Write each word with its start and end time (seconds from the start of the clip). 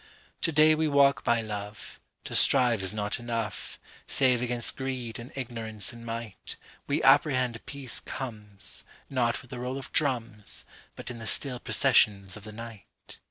…To 0.41 0.51
day 0.51 0.73
we 0.73 0.87
walk 0.87 1.23
by 1.23 1.41
love; 1.41 1.99
To 2.23 2.33
strive 2.33 2.81
is 2.81 2.91
not 2.91 3.19
enough, 3.19 3.77
Save 4.07 4.41
against 4.41 4.75
greed 4.75 5.19
and 5.19 5.31
ignorance 5.35 5.93
and 5.93 6.03
might. 6.03 6.55
We 6.87 7.03
apprehend 7.03 7.63
peace 7.67 7.99
comesNot 7.99 9.43
with 9.43 9.51
the 9.51 9.59
roll 9.59 9.77
of 9.77 9.91
drums, 9.91 10.65
But 10.95 11.11
in 11.11 11.19
the 11.19 11.27
still 11.27 11.59
processions 11.59 12.35
of 12.35 12.45
the 12.45 12.51
night. 12.51 13.19